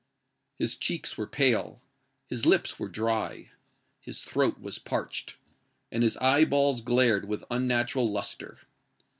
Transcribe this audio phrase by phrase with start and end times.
[0.57, 7.43] His cheeks were pale,—his lips were dry,—his throat was parched,—and his eye balls glared with
[7.51, 8.57] unnatural lustre.